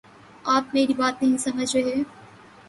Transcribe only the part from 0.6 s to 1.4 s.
میری بات نہیں